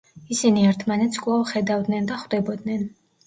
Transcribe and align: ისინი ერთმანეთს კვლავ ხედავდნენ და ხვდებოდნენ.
ისინი 0.35 0.63
ერთმანეთს 0.69 1.19
კვლავ 1.25 1.45
ხედავდნენ 1.51 2.09
და 2.13 2.17
ხვდებოდნენ. 2.25 2.89